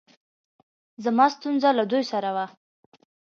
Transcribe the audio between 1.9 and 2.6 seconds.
دوی سره وه